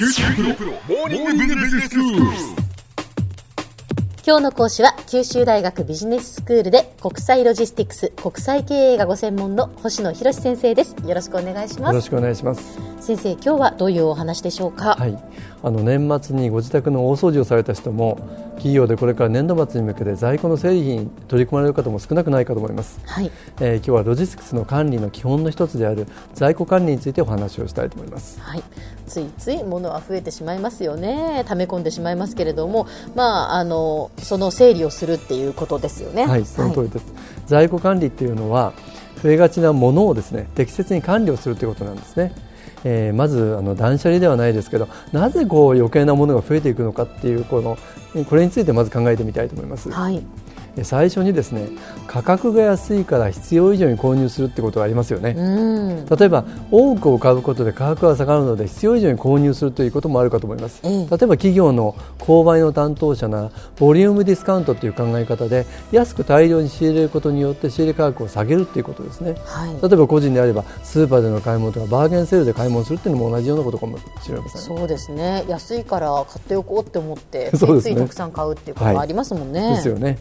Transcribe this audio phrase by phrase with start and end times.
[0.00, 2.22] 九州大学モーニングビジネススクール。
[4.26, 10.96] 今日の講師は九州大学ビジネススクールで国際ロジスティクス国際経営がご専門の星野博先生です。
[11.04, 11.92] よろしくお願いします。
[11.92, 12.78] よろしくお願いします。
[12.98, 14.94] 先生今日はどういうお話でしょうか？
[14.94, 15.18] はい。
[15.62, 18.16] あの年末にご自宅の大掃除をされた人も
[18.52, 23.30] 企業でこれから年度末に向けて在庫の整理に取り組まれる方も少なくないかと思います、はい。
[23.60, 28.40] えー今日はロジスティクスの管理の基本の一つである在庫管理についてお話をしたいと思います。
[28.40, 28.62] はい、
[29.10, 31.44] ついつい物は増えてしまいますよね。
[31.48, 36.26] 溜め込んでしまいますけれどもまああのその整理をするっていうことですよね。
[36.26, 37.04] はいその通りです、
[37.46, 38.72] 在庫管理っていうのは
[39.20, 42.32] 増えがちなものをですね適切に管理をするということなんですね。
[42.84, 47.76] えーまずあの断捨離ではないですけどなぜこう余計なものが増えていくのかっていうこの
[48.28, 50.16] これについてまず考えてみたいと思います、はい。
[50.16, 50.22] え
[50.82, 51.68] 最初にですね
[52.06, 56.06] 価格が安いから必要以上に購入するってことがありますよね、うん。
[56.06, 60.92] 例えば多くを買うことで価格が下がるので必要以上に購入するということもあるかと思います、ええ。
[60.92, 69.34] 例えば企業の購買の担当者ならボリュームディスカウントという考え方で安く大量に仕入れることによって仕入れ価格を下げるということですね。
[69.44, 69.70] はい。
[69.82, 75.44] 例えば個人であればスーパーでの買い物とかバーゲンセールで買い物するっていうのも同じようなことかもしれませんそうですね。
[75.48, 80.18] 安いから買っておこうって思ってついたくさん買うっていうことがありますもんね、ですよね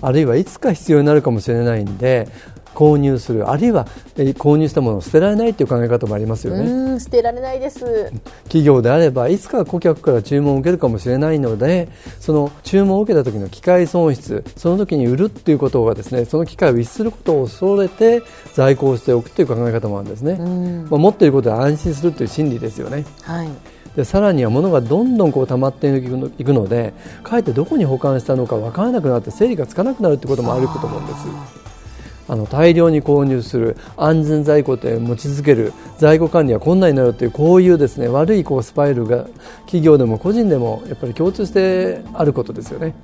[0.00, 2.28] あるいはいつか必要になるかもしれないんで
[2.74, 3.50] 購入する。
[3.50, 6.64] あるいはえー購入したものを捨てられないという考え方もありますよね。
[6.64, 8.12] うん捨てられないです。
[8.44, 11.88] 企業であればいつか顧客から注文を受けるかもしれないので
[12.20, 18.22] その注文を受けた時の機械損失その時に売るっていうことがですねその機械を逸することを恐れて
[18.54, 20.88] 在庫をしておくという考え方もあるんですね、うん。
[20.90, 23.04] まあ、持っていることで安心するという心理ですよね。
[23.22, 23.48] はい
[23.96, 26.02] でさらには物がどんどんこう溜まってい
[26.44, 31.70] くのでかえってどこに保管したのか分からなくなって整理がつかなくなるということもあると思うんです
[32.30, 39.24] あの大量に購入する安全在庫って持ち続ける在庫管理は困難になるというこういうですね悪いこうスパイルが
[39.62, 42.94] 企業でも個人でもやっぱり共通してあることですよね。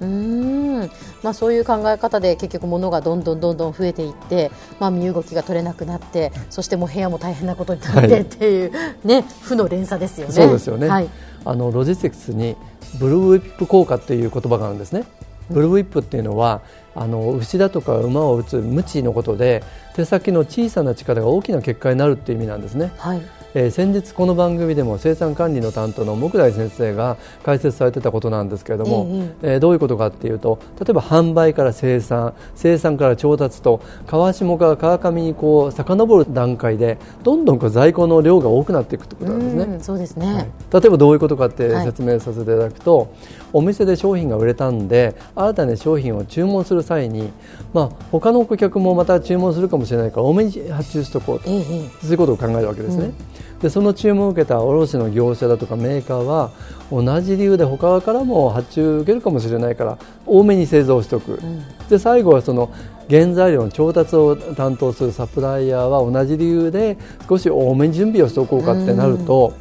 [1.22, 8.72] まあ、そういう考え方で結局物がどんどんどんどん増えていって、まあ、身動きが取れなくなってそしてもう部屋も大変なことになってはいっていう、
[9.04, 10.32] ね、負の連鎖ですよね。
[10.32, 11.08] そうですよね、はい、
[11.44, 12.56] あのロジスティクスに
[12.98, 15.04] ブルーウィップ効果という言葉があるんですね。
[15.50, 16.62] ブルーウィップっていうのは
[16.94, 19.62] あの牛だとか馬を打つ無知のことで
[19.94, 22.92] 手先の小さな力が大きな結果になるっていう意味なんですね。
[22.98, 23.22] はい
[23.58, 29.06] えー先日この番組でも生産管理の担当の木大先生が解説されてたことなんですけれども、
[29.40, 39.62] えーどういうことかっていうと例えば販売から生産生産から調達と川下から川上にこう遡る段階でどんどんこう在庫の量が多くなっていくということなんですね。
[39.62, 40.46] うんそうですね、はい。
[40.74, 43.08] 例えばどういうことかってはい説明させていただくと、
[43.52, 47.30] お店で商品が売れたんで新たに商品を注文する際に、
[47.72, 53.12] まあ、他の顧客もまた注文するかもしれないから多めに発注しておこうとえええそういうことを考えるわけですね。
[53.60, 56.50] でその注文を受けた卸の業者だとかメーカーは
[56.90, 61.40] 同じ理由で他からも発注を受けるかもしれないから多めに製造しておく、
[61.88, 62.70] で最後はその
[63.08, 69.54] 原材料の調達を担当するサプライヤーは同じ理由で少し多めに準備をしておこうかってなると、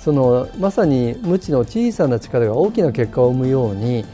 [0.00, 4.04] そのまさに無知の小さな力が大きな結果を生むように、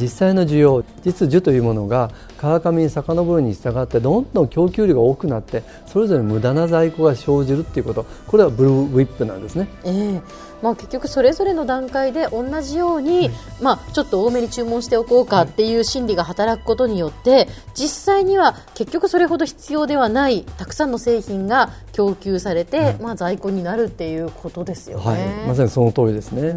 [0.00, 9.68] 実際の需要実需というものが川上に遡るに従ってどんどん供給量が多くなってそれぞれ無駄な在庫が生じるっていうことこれはブルーウィップなんですね。
[9.84, 10.20] ええ
[10.64, 13.28] まあ、結局それぞれの段階で同じように、
[13.60, 25.04] まあ、ちょっと多めに注文しておこうかっていう心理が働くことによって実際には結局それほど必要ではないたくさんの製品が供給されて、まあ、在庫になるっていうことですよね。
[25.04, 26.54] はい、まさにその通りですね。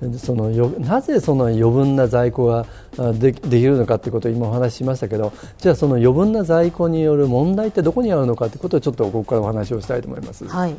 [0.00, 2.66] でそのよなぜその余分な在庫が
[2.98, 10.46] あでできるのかということを今お話ししましたけどじゃあその余分な在庫による問題ってどこにあるのかということをちょっとここからお話をしたいと思います。
[10.46, 10.74] はい。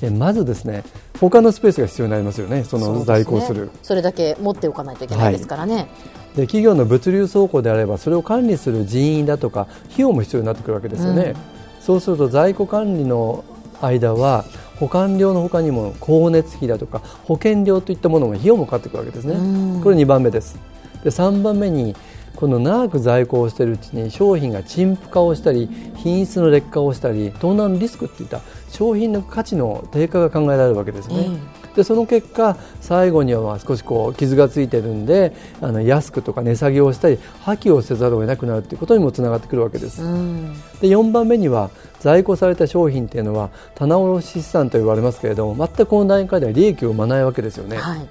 [0.00, 0.84] えまずですね
[1.20, 2.64] 他のスペースが必要になりますよね。
[2.64, 3.66] その在庫をする。
[3.66, 5.88] ねそれだけ持っておかないといけないですからね。
[6.34, 11.34] で企業の物流倉庫であればそれを管理する人員だとか費用も必要になってくるわけですよね、
[11.80, 13.44] そうすると在庫管理の
[13.82, 14.46] 間は
[14.78, 19.34] 保管料の他にも光熱費だとか保険料といったものも費用もかかってくるわけですね、
[19.82, 20.58] これ2番目です。
[21.04, 21.94] で3番目に
[22.36, 31.28] この長く在庫をしているうちに商品が陳腐化をしたり品質の劣化をしたり盗難リスクっていった商品の価値の低下が考えられるわけですね、
[31.74, 40.52] でその結果最後にはまあ少しこう傷がついてるんであの安くとか値下げをしたり破棄をせざるを得なくなるということにもつながってくるわけです、うん。
[40.80, 41.70] で4番目には
[42.00, 48.06] 在庫された商品っていうのは棚卸資産と言われますけれども全くこの段階では利益を生まないわけですよね、はい。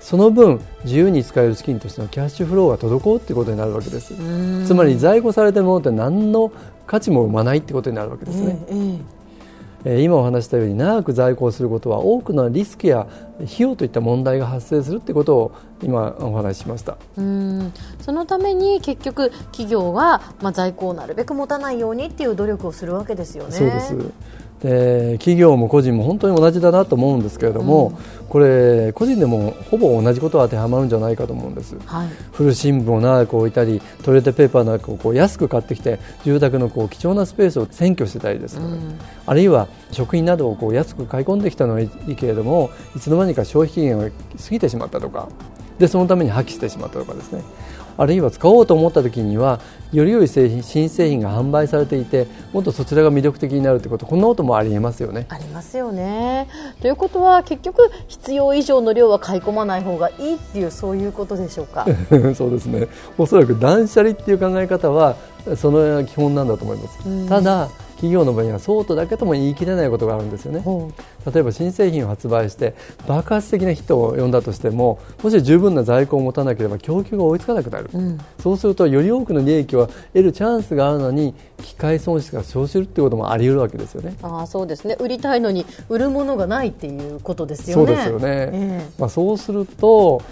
[0.00, 4.14] その分自由に使える資金としてのキャッシュフローが滞るということになるわけです。
[4.66, 6.52] つまり在庫されているものって何の
[6.86, 9.17] 価値も生まないってことになるわけですね、ええ
[9.84, 15.52] 今お話したように長く在庫することは多くのリスクや費用といった問題が発生するということを
[15.82, 16.96] 今お話ししました。
[17.16, 17.72] うん。
[18.00, 23.52] そのために結局企業は、まあ、在庫をなるべく持たないようにっていう努力をするわけですよね。
[23.52, 23.94] そうです
[24.62, 45.28] で企業も個人も本当に同じだなと思うんですけれども、うん、これ個人でもほぼ同じことが当てはまるんじゃないかと思うんです、はい、古新聞を長く置いたりトイレットペーパーなんかをこう安く買ってきて住宅のこう貴重なスペースを占拠してたりですとか、うん、あるいは食品などをこう安く買い込んできたのはいいけれどもいつの間にか消費期限が過ぎてしまったとか
[45.78, 47.42] でそのために破棄してしまったとかですね
[47.98, 49.60] あるいは使おうと思った時には
[49.92, 55.26] より良い製品新製品が販売されていてもっとそちらが魅力的になるということこんなこともありえますよね。
[55.28, 56.46] ありますよね。
[56.80, 61.86] ということは結局必要以上の量は買い込まない方がいいっていうそういうことでしょうか？
[62.36, 62.86] そうですね。
[63.18, 65.16] おそらく断捨離っていう考え方は
[65.56, 67.28] その基本なんだと思います。
[67.28, 67.68] ただ
[67.98, 70.62] 企業の場合はそうとだけとも言い切れないことがあるんですよね、
[71.32, 72.74] 例えば新製品を発売して
[73.08, 81.34] 爆発的なヒットを呼んだとしてももし十分な在庫を持たなければ供給が追いつかなくなる、うん、そうするとより多くの利益を得るチャンスがあるのに
[81.64, 84.16] 機械損失が生じるということもあり得るわけですよね。
[84.22, 84.96] あそうですね。
[85.00, 87.86] 売りたいのに売るものがないっていうことですよね。
[87.86, 90.22] そうですよね、えー、まあ、そうすると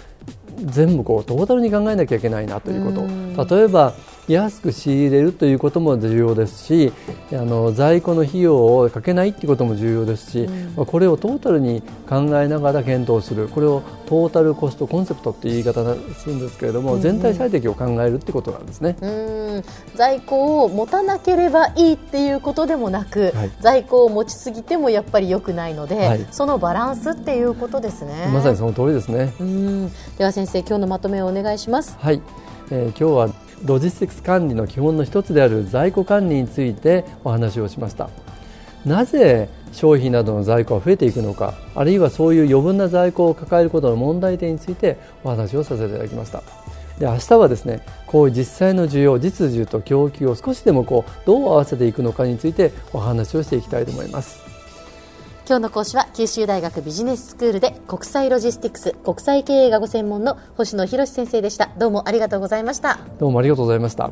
[0.63, 3.55] 全部こうトータルに考えなきゃいけないなということ。
[3.55, 3.93] 例えば
[4.27, 6.91] 安く仕入れるということも重要ですし
[7.31, 13.47] あの在庫の費用をかけないということも重要ですし、うん、これをトータルに考えながら検討する。
[13.47, 19.07] これをトータルコストコンセプトという言い方するんですけれども、うん、全体最適を考えるということなんですね、う
[19.59, 19.63] ん、
[19.95, 28.29] 在庫を持たなければいいっていうことでもなく、はい、在庫を持ちすぎてもやっぱり良くないので、はい、そのバランスっていうことですね。
[28.33, 29.33] まさにその通りですね。
[29.39, 29.91] うん。
[30.17, 31.97] では先生今日のまとめをお願いします。
[31.99, 32.21] はい、
[32.71, 38.09] えー、今日はロジスティクス管理の基本の一つである在庫管理についてお話をしました。
[38.85, 46.41] なぜ商品などの在庫が増えていくのかあるいはそういう余分な在庫を抱えることの問題点についてお話をさせていただきました。
[46.99, 54.56] で明日はですねこういう実際の需要実需と供給を少しでもこうどう合わせていくのかについてお話をしていきたいと思います。
[55.47, 61.69] 今日の講師は九州大学ビジネススクールで国際ロジスティクス国際経営がご専門の星野博先生でした。
[61.77, 62.99] どうもありがとうございました。
[63.17, 64.11] どうもありがとうございました。